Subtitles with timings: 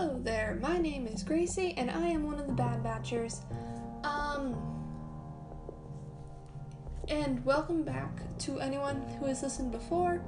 [0.00, 3.42] Hello there, my name is Gracie and I am one of the Bad Batchers.
[4.02, 4.56] Um,
[7.08, 10.22] and welcome back to anyone who has listened before.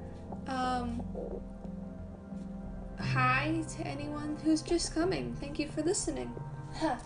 [0.47, 1.03] Um,
[3.01, 5.35] hi to anyone who's just coming.
[5.41, 6.31] Thank you for listening.
[6.75, 6.99] Huh.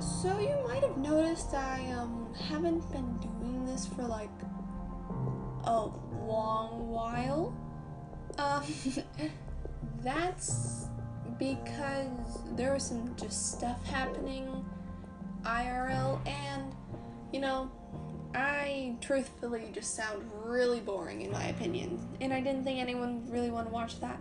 [0.00, 4.32] So you might have noticed I um haven't been doing this for like
[5.64, 5.86] a
[6.26, 7.54] long while.
[8.38, 8.62] Um,
[10.02, 10.88] that's
[11.38, 12.08] because
[12.56, 14.64] there was some just stuff happening
[15.44, 16.74] IRL, and
[17.32, 17.70] you know,
[18.34, 23.50] I truthfully just sound really boring in my opinion, and I didn't think anyone really
[23.50, 24.20] want to watch that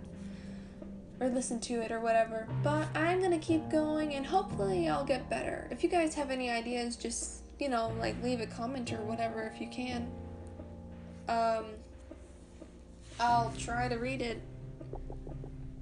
[1.19, 2.47] or listen to it or whatever.
[2.63, 5.67] But I'm gonna keep going, and hopefully, I'll get better.
[5.71, 9.43] If you guys have any ideas, just you know, like leave a comment or whatever
[9.53, 10.11] if you can.
[11.29, 11.65] Um,
[13.19, 14.41] I'll try to read it.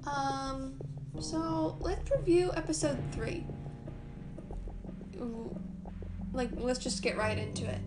[0.05, 0.79] Um,
[1.19, 3.45] so let's review episode three.
[6.33, 7.81] Like, let's just get right into it.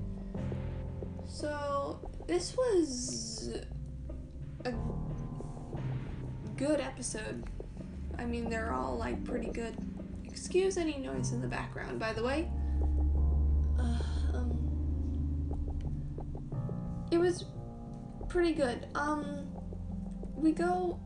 [1.26, 3.58] So, this was
[4.64, 4.72] a
[6.56, 7.44] good episode.
[8.18, 9.76] I mean, they're all like pretty good.
[10.24, 12.50] Excuse any noise in the background, by the way.
[13.78, 13.98] Uh,
[14.34, 14.58] um,
[17.10, 17.46] it was
[18.28, 18.86] pretty good.
[18.94, 19.46] Um,
[20.34, 20.98] we go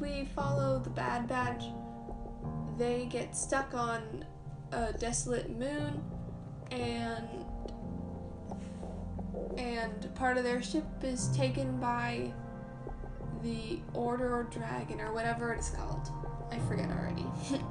[0.00, 1.64] we follow the Bad Batch.
[2.78, 4.24] They get stuck on
[4.72, 6.02] a desolate moon,
[6.70, 7.28] and
[9.58, 12.32] and part of their ship is taken by
[13.42, 16.10] the Order or Dragon or whatever it's called.
[16.50, 17.26] I forget already.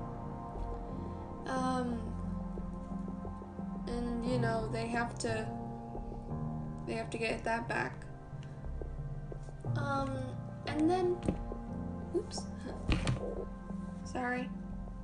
[1.47, 1.99] um,
[3.87, 5.47] and you know they have to
[6.87, 8.05] they have to get that back.
[9.77, 10.11] Um,
[10.67, 11.17] and then,
[12.15, 12.43] oops,
[14.03, 14.49] sorry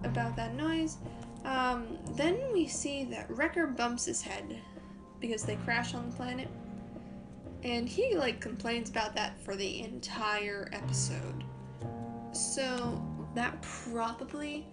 [0.04, 0.98] about that noise.
[1.46, 4.60] Um, then we see that Wrecker bumps his head
[5.20, 6.50] because they crash on the planet,
[7.64, 11.44] and he like complains about that for the entire episode.
[12.32, 13.02] So
[13.36, 14.66] that probably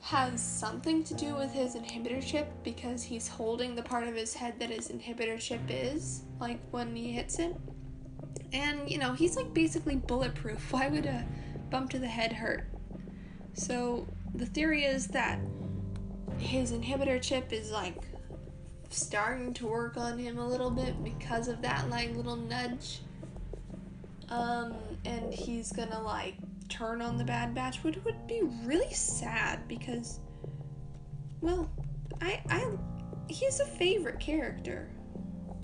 [0.00, 4.32] has something to do with his inhibitor chip because he's holding the part of his
[4.34, 7.54] head that his inhibitor chip is, like when he hits it.
[8.52, 10.60] And, you know, he's like basically bulletproof.
[10.72, 11.26] Why would a
[11.70, 12.68] bump to the head hurt?
[13.54, 15.40] So, the theory is that
[16.38, 17.96] his inhibitor chip is like
[18.90, 23.00] starting to work on him a little bit because of that like little nudge.
[24.28, 26.34] Um, and he's gonna like
[26.68, 30.20] turn on the Bad Batch, which would be really sad because,
[31.40, 31.70] well,
[32.20, 32.66] I, I,
[33.28, 34.90] he's a favorite character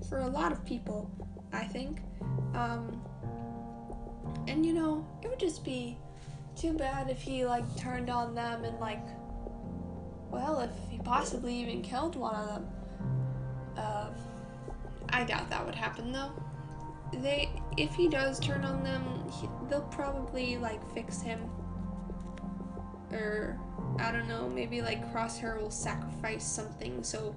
[0.09, 1.11] for a lot of people,
[1.53, 2.01] I think.
[2.55, 3.01] Um,
[4.47, 5.99] and you know, it would just be
[6.57, 9.03] too bad if he like turned on them and like,
[10.31, 12.69] well, if he possibly even killed one of them.
[13.77, 14.07] Uh,
[15.09, 16.33] I doubt that would happen though.
[17.13, 19.05] They, if he does turn on them,
[19.41, 21.41] he, they'll probably like fix him.
[23.13, 23.59] Or
[23.99, 27.35] I don't know, maybe like Crosshair will sacrifice something so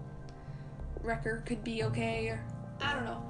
[1.03, 2.43] Wrecker could be okay, or
[2.81, 3.23] I don't know.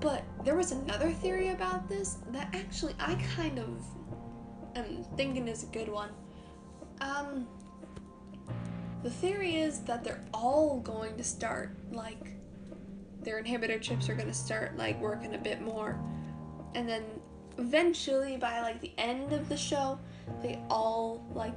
[0.00, 3.82] But there was another theory about this that actually I kind of
[4.74, 6.10] am thinking is a good one.
[7.00, 7.46] Um,
[9.02, 12.36] the theory is that they're all going to start like
[13.22, 15.98] their inhibitor chips are going to start like working a bit more,
[16.74, 17.04] and then
[17.58, 19.98] eventually by like the end of the show,
[20.42, 21.54] they all like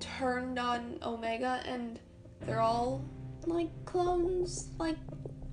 [0.00, 1.98] turned on Omega and
[2.42, 3.04] they're all
[3.46, 4.96] like clones like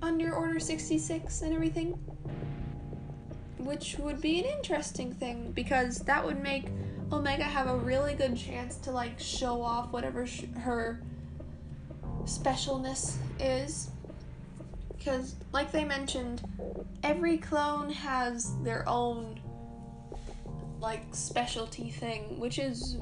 [0.02, 1.92] under Order 66 and everything.
[3.58, 6.68] Which would be an interesting thing because that would make
[7.10, 11.02] Omega have a really good chance to like show off whatever sh- her
[12.24, 13.90] specialness is.
[14.96, 16.42] Because, like they mentioned,
[17.02, 19.40] every clone has their own
[20.80, 22.98] like specialty thing, which is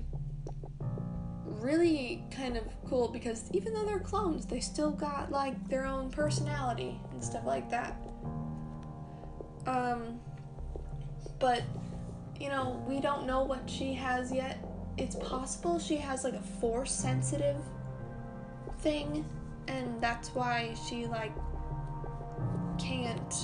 [1.64, 6.10] really kind of cool because even though they're clones, they still got like their own
[6.10, 7.96] personality and stuff like that.
[9.66, 10.20] Um,
[11.38, 11.62] but
[12.38, 14.62] you know, we don't know what she has yet.
[14.98, 17.56] It's possible she has like a force sensitive
[18.80, 19.24] thing,
[19.66, 21.32] and that's why she like
[22.78, 23.34] can't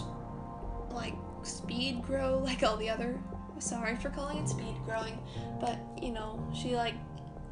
[0.91, 3.19] like speed grow like all the other.
[3.59, 5.19] Sorry for calling it speed growing,
[5.59, 6.95] but you know, she like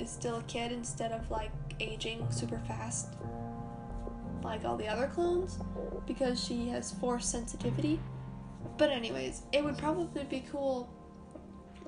[0.00, 1.50] is still a kid instead of like
[1.80, 3.14] aging super fast
[4.42, 5.58] like all the other clones
[6.06, 8.00] because she has force sensitivity.
[8.76, 10.88] But anyways, it would probably be cool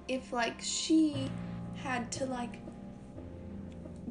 [0.09, 1.31] if like she
[1.77, 2.59] had to like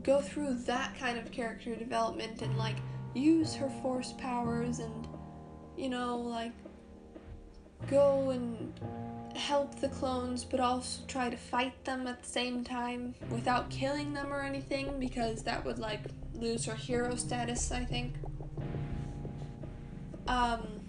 [0.03, 2.77] go through that kind of character development and like
[3.13, 5.07] use her force powers and
[5.77, 6.53] you know like
[7.89, 8.79] go and
[9.35, 14.13] help the clones but also try to fight them at the same time without killing
[14.13, 16.01] them or anything because that would like
[16.33, 18.15] lose her hero status I think
[20.27, 20.79] um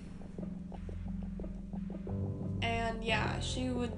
[2.62, 3.92] and yeah she would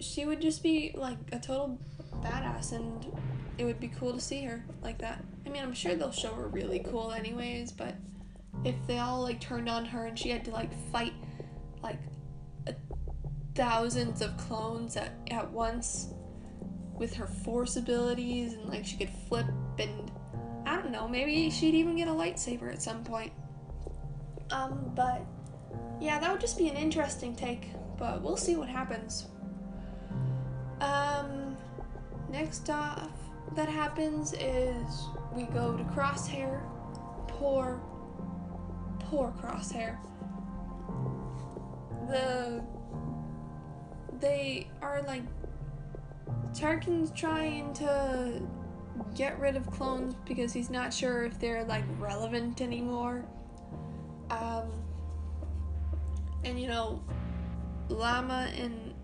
[0.00, 1.78] she would just be like a total
[2.22, 3.06] badass and
[3.58, 5.24] it would be cool to see her like that.
[5.44, 7.94] I mean, I'm sure they'll show her really cool anyways, but
[8.64, 11.12] if they all like turned on her and she had to like fight
[11.82, 11.98] like
[13.56, 16.12] thousands of clones at, at once
[16.94, 19.46] with her force abilities and like she could flip
[19.78, 20.10] and
[20.66, 23.32] I don't know, maybe she'd even get a lightsaber at some point.
[24.50, 25.22] Um, but
[26.00, 29.26] yeah, that would just be an interesting take, but we'll see what happens.
[30.80, 31.56] Um,
[32.30, 33.10] next off
[33.54, 36.60] that happens is we go to Crosshair.
[37.28, 37.80] Poor,
[38.98, 39.98] poor Crosshair.
[42.08, 42.62] The
[44.20, 45.22] they are like
[46.52, 48.40] Tarkin's trying to
[49.14, 53.24] get rid of clones because he's not sure if they're like relevant anymore.
[54.30, 54.70] Um,
[56.44, 57.02] and you know,
[57.88, 58.94] Lama and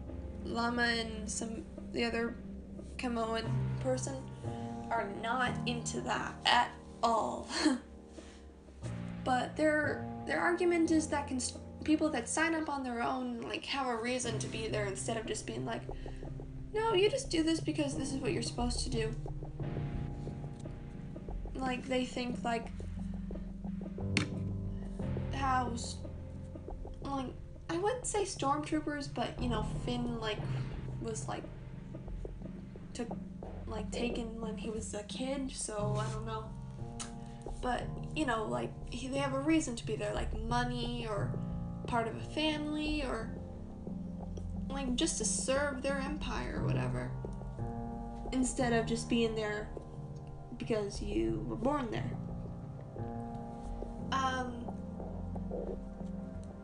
[0.45, 2.37] Lama and some the other
[2.97, 3.45] Kaminoan
[3.81, 4.17] person
[4.91, 6.71] are not into that at
[7.03, 7.49] all.
[9.25, 13.65] but their their argument is that cons- people that sign up on their own like
[13.67, 15.83] have a reason to be there instead of just being like,
[16.73, 19.15] no, you just do this because this is what you're supposed to do.
[21.55, 22.67] Like they think like
[25.35, 25.75] how
[27.03, 27.27] like
[27.69, 30.39] I wouldn't say stormtroopers, but you know Finn like
[31.01, 31.45] was like
[32.95, 33.09] took
[33.67, 36.45] like taken when he was a kid, so I don't know.
[37.61, 37.85] But
[38.15, 41.33] you know, like he, they have a reason to be there, like money or
[41.87, 43.37] part of a family or
[44.69, 47.11] like just to serve their empire or whatever.
[48.33, 49.69] Instead of just being there
[50.57, 52.11] because you were born there.
[54.13, 54.65] Um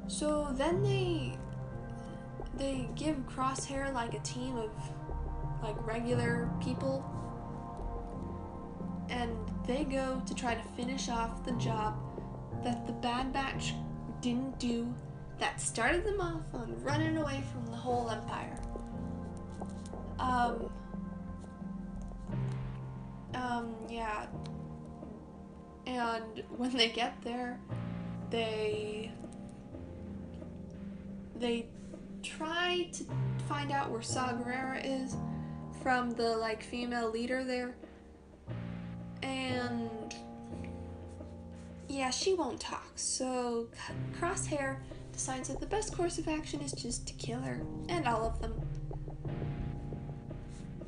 [0.07, 1.37] so then they
[2.57, 4.71] they give Crosshair like a team of
[5.63, 7.05] like regular people
[9.11, 9.33] and
[9.67, 11.97] they go to try to finish off the job
[12.65, 13.75] that the Bad Batch
[14.21, 14.95] didn't do
[15.39, 18.59] that started them off on running away from the whole empire.
[20.19, 20.71] Um,
[23.35, 24.27] um, yeah.
[25.87, 27.59] And when they get there,
[28.31, 29.11] they
[31.37, 31.67] they
[32.23, 33.05] try to
[33.49, 35.17] find out where Saw Gerrera is
[35.83, 37.75] from the like female leader there.
[39.23, 40.15] And
[41.89, 42.93] yeah, she won't talk.
[42.97, 43.69] So
[44.19, 44.79] Crosshair
[45.19, 48.41] decides that the best course of action is just to kill her and all of
[48.41, 48.55] them.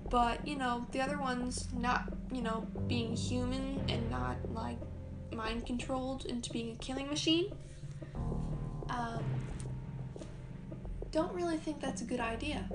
[0.09, 4.79] But, you know, the other ones not, you know, being human and not like
[5.35, 7.53] mind controlled into being a killing machine.
[8.89, 9.25] Um,
[11.11, 12.71] don't really think that's a good idea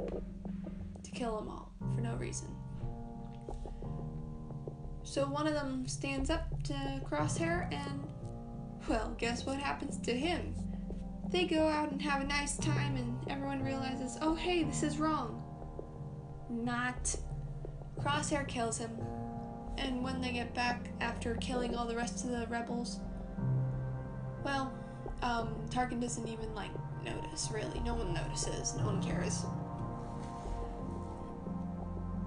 [1.04, 2.54] to kill them all for no reason.
[5.04, 6.74] So one of them stands up to
[7.10, 8.04] Crosshair, and
[8.90, 10.54] well, guess what happens to him?
[11.36, 15.00] They go out and have a nice time, and everyone realizes, oh hey, this is
[15.00, 15.44] wrong.
[16.50, 17.14] Not.
[18.00, 18.98] Crosshair kills him,
[19.78, 23.02] and when they get back after killing all the rest of the rebels,
[24.46, 24.74] well,
[25.22, 26.72] um, Tarkin doesn't even like
[27.04, 27.82] notice, really.
[27.82, 29.44] No one notices, no one cares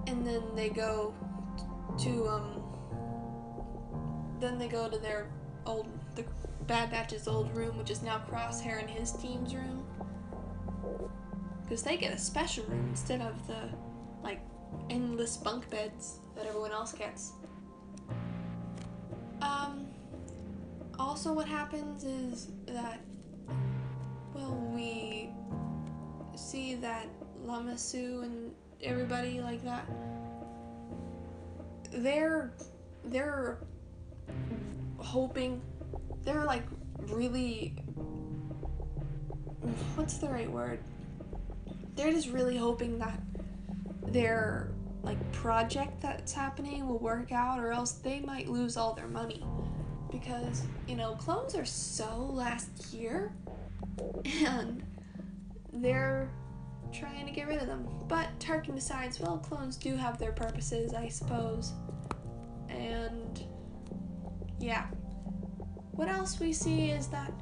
[0.09, 1.15] and then they go
[1.99, 2.63] to um
[4.41, 5.31] then they go to their
[6.19, 6.25] the
[6.67, 9.85] Bad Batch's old room, which is now Crosshair and his team's room.
[11.63, 13.71] Because they get a special room instead of the
[14.23, 14.41] like
[14.91, 17.33] endless bunk beds that everyone else gets.
[19.41, 19.87] Um
[20.99, 23.01] also what happens is that
[24.35, 25.31] well we
[26.35, 27.07] see that
[27.45, 29.89] Lama Su and everybody like that
[31.91, 32.53] they're
[33.05, 33.59] they're
[34.99, 35.63] hoping
[36.29, 36.65] they're like
[37.09, 37.75] really
[39.95, 40.79] what's the right word
[41.95, 43.19] they're just really hoping that
[44.09, 44.71] their
[45.03, 49.43] like project that's happening will work out or else they might lose all their money
[50.11, 53.33] because you know clones are so last year
[54.45, 54.83] and
[55.73, 56.31] they're
[56.93, 57.87] trying to get rid of them.
[58.09, 61.73] But Tarkin decides, well, clones do have their purposes, I suppose.
[62.69, 63.45] And
[64.59, 64.87] yeah.
[65.99, 67.33] What else we see is that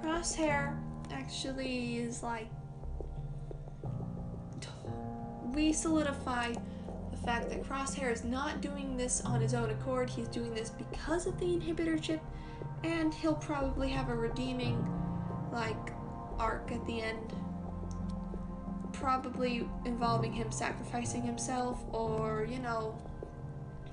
[0.00, 0.78] Crosshair
[1.10, 2.46] actually is like.
[5.46, 6.52] We solidify
[7.10, 10.70] the fact that Crosshair is not doing this on his own accord, he's doing this
[10.70, 12.20] because of the inhibitor chip,
[12.84, 14.78] and he'll probably have a redeeming,
[15.50, 15.90] like,
[16.38, 17.34] arc at the end
[18.92, 22.96] probably involving him sacrificing himself or you know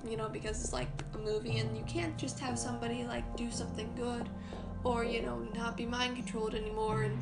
[0.09, 3.49] you know because it's like a movie and you can't just have somebody like do
[3.51, 4.29] something good
[4.83, 7.17] or you know not be mind controlled anymore and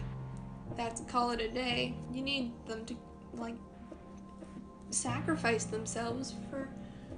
[0.76, 2.96] that's call it a day you need them to
[3.34, 3.56] like
[4.90, 6.70] sacrifice themselves for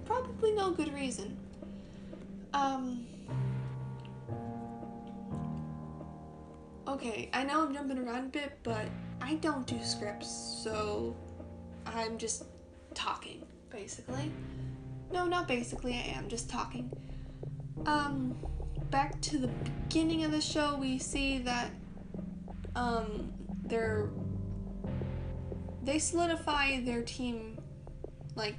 [0.05, 1.38] probably no good reason
[2.53, 3.05] um
[6.88, 8.85] okay i know i'm jumping around a bit but
[9.21, 10.29] I don't do scripts,
[10.63, 11.15] so
[11.85, 12.45] I'm just
[12.93, 14.31] talking, basically.
[15.11, 16.91] No, not basically, I am just talking.
[17.85, 18.37] Um,
[18.91, 21.71] back to the beginning of the show, we see that,
[22.75, 23.33] um,
[23.65, 24.09] they're.
[25.83, 27.57] They solidify their team,
[28.35, 28.55] like,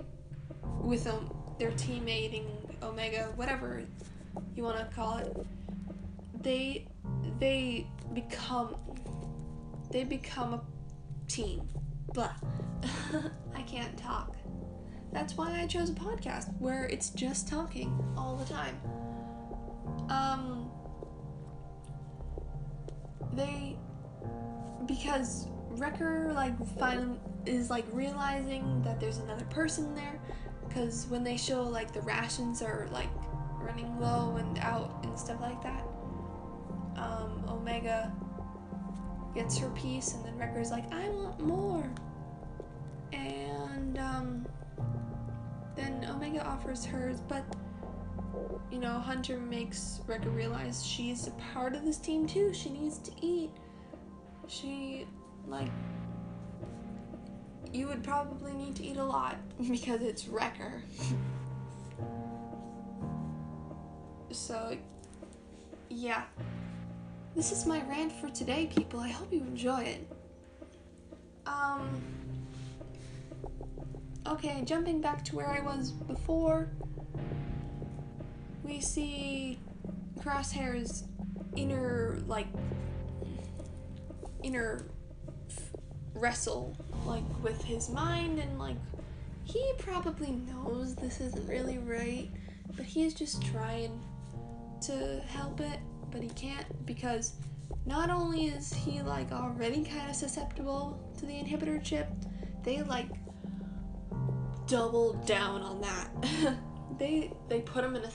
[0.83, 2.47] with um, their teammating
[2.83, 3.85] Omega, whatever
[4.57, 5.37] you want to call it.
[6.42, 6.87] They
[7.38, 8.76] they become
[9.90, 10.61] they become a
[11.28, 11.69] team.
[12.14, 12.33] Blah.
[13.54, 14.37] I can't talk.
[15.12, 18.81] That's why I chose a podcast where it's just talking all the time.
[20.09, 20.71] Um,
[23.33, 23.76] they
[24.87, 30.21] because Wrecker like finally is like realizing that there's another person there
[30.69, 33.09] because when they show like the rations are like
[33.61, 35.85] running low and out and stuff like that
[37.00, 38.12] um, Omega
[39.35, 41.88] gets her piece, and then Wrecker's like, I want more.
[43.12, 44.47] And um,
[46.31, 47.45] Omega offers hers, but
[48.71, 52.55] you know, Hunter makes Wrecker realize she's a part of this team too.
[52.55, 53.51] She needs to eat.
[54.47, 55.07] She,
[55.47, 55.71] like,
[57.73, 59.37] you would probably need to eat a lot
[59.71, 60.83] because it's Wrecker.
[64.31, 64.77] so,
[65.89, 66.23] yeah.
[67.35, 69.01] This is my rant for today, people.
[69.01, 70.09] I hope you enjoy it.
[71.47, 72.20] Um.
[74.27, 76.69] Okay, jumping back to where I was before,
[78.62, 79.59] we see
[80.19, 81.05] Crosshair's
[81.57, 82.47] inner, like,
[84.43, 84.87] inner
[86.15, 88.77] wrestle, like, with his mind, and, like,
[89.45, 92.31] he probably knows this isn't really right,
[92.77, 94.00] but he's just trying
[94.83, 97.35] to help it but he can't because
[97.87, 102.09] not only is he like already kind of susceptible to the inhibitor chip,
[102.62, 103.09] they like
[104.71, 106.09] double down on that.
[106.99, 108.11] they they put him in a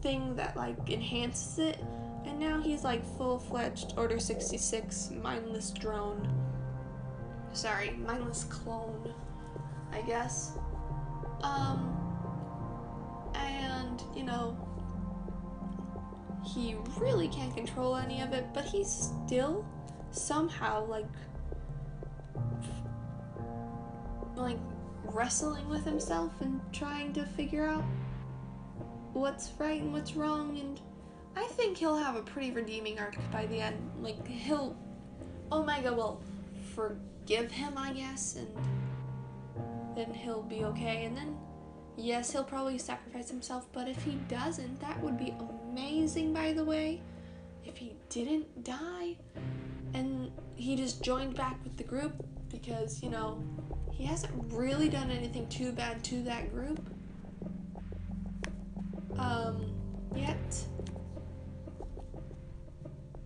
[0.00, 1.84] thing that like enhances it,
[2.24, 6.32] and now he's like full-fledged Order 66 mindless drone.
[7.52, 9.12] Sorry, mindless clone,
[9.92, 10.52] I guess.
[11.42, 11.96] Um,
[13.34, 14.56] and you know,
[16.44, 19.66] he really can't control any of it, but he's still
[20.12, 21.06] somehow like
[24.36, 24.58] like
[25.18, 27.82] wrestling with himself and trying to figure out
[29.14, 30.80] what's right and what's wrong and
[31.34, 33.76] I think he'll have a pretty redeeming arc by the end.
[34.00, 34.76] Like he'll
[35.50, 36.22] oh Omega will
[36.74, 38.48] forgive him, I guess, and
[39.96, 41.36] then he'll be okay and then
[42.00, 45.34] Yes, he'll probably sacrifice himself, but if he doesn't, that would be
[45.68, 47.00] amazing, by the way.
[47.64, 49.16] If he didn't die
[49.94, 53.42] and he just joined back with the group because, you know,
[53.98, 56.88] he hasn't really done anything too bad to that group.
[59.18, 59.74] Um,
[60.14, 60.64] yet.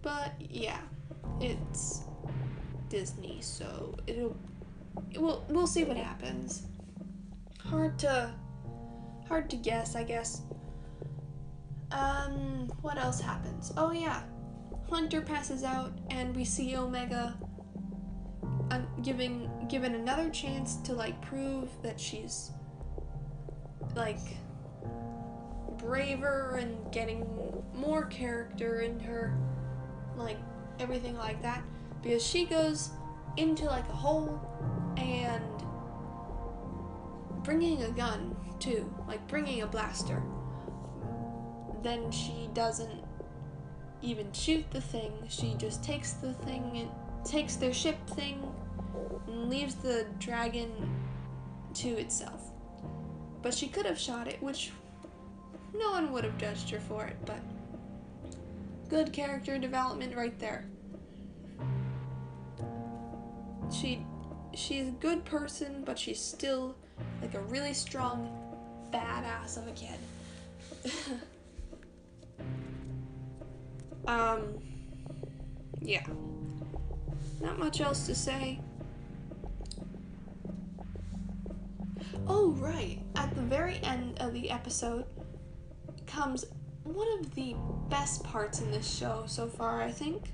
[0.01, 0.81] But yeah,
[1.41, 2.05] it's
[2.89, 4.35] Disney, so it'll
[5.15, 6.63] we'll we'll see what happens.
[7.61, 8.33] Hard to
[9.29, 10.41] hard to guess, I guess.
[11.93, 13.73] Um, what else happens?
[13.77, 14.23] Oh yeah,
[14.89, 17.37] Hunter passes out, and we see Omega
[18.73, 22.51] uh, giving given another chance to like prove that she's
[23.95, 24.19] like
[25.77, 27.27] braver and getting
[27.75, 29.37] more character in her,
[30.17, 30.39] like
[30.79, 31.63] everything like that,
[32.03, 32.91] because she goes
[33.37, 34.41] into like a hole
[34.97, 35.43] and
[37.45, 40.23] bringing a gun too, like bringing a blaster.
[41.83, 43.03] Then she doesn't
[44.01, 45.13] even shoot the thing.
[45.29, 46.91] She just takes the thing and
[47.25, 48.53] takes their ship thing
[49.27, 50.71] and leaves the dragon
[51.75, 52.51] to itself.
[53.43, 54.71] But she could have shot it, which
[55.75, 57.41] no one would have judged her for it, but
[58.89, 60.67] good character development right there.
[63.73, 64.05] She
[64.55, 66.77] she's a good person, but she's still
[67.23, 68.29] like a really strong
[68.93, 69.99] badass of a kid.
[74.07, 74.59] um
[75.81, 76.05] yeah.
[77.43, 78.61] Not much else to say.
[82.29, 83.01] Oh, right.
[83.17, 85.05] At the very end of the episode
[86.07, 86.45] comes
[86.85, 87.57] one of the
[87.89, 90.31] best parts in this show so far, I think.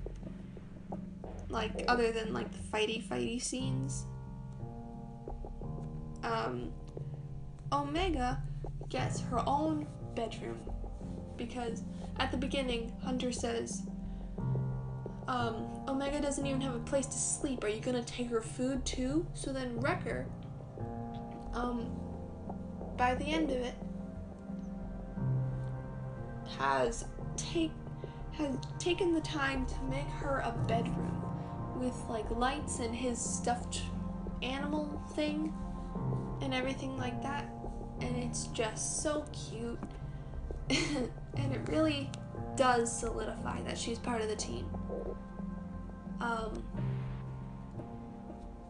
[1.48, 4.04] Like, other than like the fighty fighty scenes.
[6.22, 6.72] Um,
[7.72, 8.42] Omega
[8.90, 10.60] gets her own bedroom
[11.38, 11.84] because
[12.18, 13.84] at the beginning, Hunter says,
[15.28, 17.62] um, Omega doesn't even have a place to sleep.
[17.62, 19.26] Are you gonna take her food too?
[19.34, 20.26] So then Wrecker,
[21.52, 21.90] um,
[22.96, 23.74] by the end of it,
[26.58, 27.04] has
[27.36, 27.72] take
[28.32, 31.22] has taken the time to make her a bedroom
[31.76, 33.82] with like lights and his stuffed
[34.42, 35.52] animal thing
[36.40, 37.52] and everything like that.
[38.00, 39.78] And it's just so cute.
[40.70, 42.10] and it really
[42.56, 44.66] does solidify that she's part of the team.
[46.20, 46.62] Um,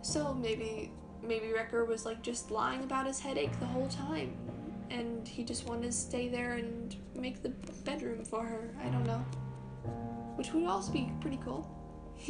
[0.02, 0.90] so maybe
[1.22, 4.32] maybe Wrecker was like just lying about his headache the whole time,
[4.90, 7.50] and he just wanted to stay there and make the
[7.84, 8.70] bedroom for her.
[8.82, 9.24] I don't know,
[10.36, 11.68] which would also be pretty cool,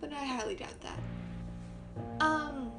[0.00, 0.98] but I highly doubt that.
[2.20, 2.72] Um.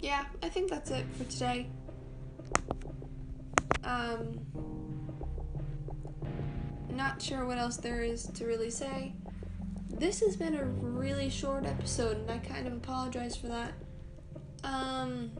[0.00, 1.68] Yeah, I think that's it for today.
[3.84, 4.40] Um
[7.00, 9.14] not sure what else there is to really say.
[9.88, 13.72] This has been a really short episode, and I kind of apologize for that.
[14.64, 15.30] Um,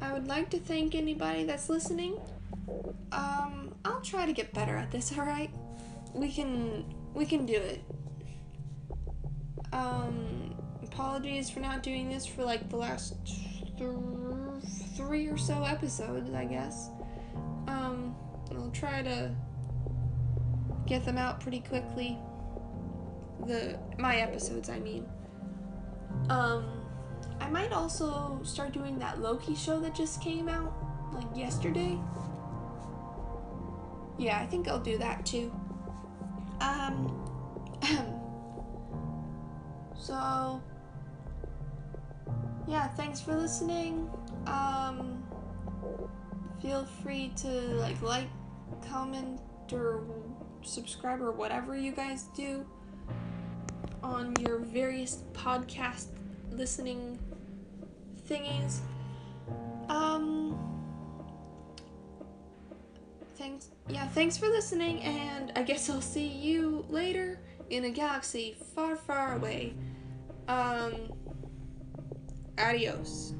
[0.00, 2.18] I would like to thank anybody that's listening.
[3.12, 5.12] Um, I'll try to get better at this.
[5.18, 5.50] All right,
[6.14, 6.82] we can
[7.12, 7.84] we can do it.
[9.74, 13.14] Um, apologies for not doing this for like the last
[13.76, 13.90] th-
[14.96, 16.88] three or so episodes, I guess.
[17.68, 18.11] Um.
[18.72, 19.34] Try to
[20.86, 22.18] get them out pretty quickly.
[23.46, 25.06] The my episodes, I mean.
[26.28, 26.64] Um,
[27.40, 30.72] I might also start doing that Loki show that just came out
[31.12, 31.98] like yesterday.
[34.18, 35.52] Yeah, I think I'll do that too.
[36.60, 37.18] Um,
[39.98, 40.62] so
[42.68, 44.08] yeah, thanks for listening.
[44.46, 45.22] Um,
[46.60, 48.28] feel free to like like
[48.88, 49.40] comment
[49.72, 50.04] or
[50.62, 52.64] subscribe or whatever you guys do
[54.02, 56.06] on your various podcast
[56.50, 57.18] listening
[58.28, 58.80] thingies.
[59.88, 60.58] Um
[63.36, 68.56] thanks yeah, thanks for listening and I guess I'll see you later in a galaxy
[68.74, 69.74] far far away.
[70.48, 71.12] Um
[72.58, 73.34] adios.